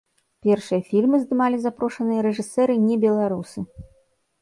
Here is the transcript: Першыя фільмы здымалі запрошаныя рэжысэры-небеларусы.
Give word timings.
Першыя 0.45 0.79
фільмы 0.87 1.19
здымалі 1.27 1.57
запрошаныя 1.67 2.25
рэжысэры-небеларусы. 2.29 3.59